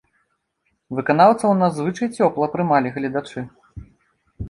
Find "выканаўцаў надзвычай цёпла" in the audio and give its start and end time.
0.99-2.51